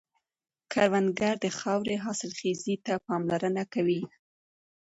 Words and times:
کروندګر 0.71 1.35
د 1.43 1.47
خاورې 1.59 1.95
حاصلخېزي 2.05 2.75
ته 2.85 2.93
پاملرنه 3.07 3.63
کوي 3.73 4.01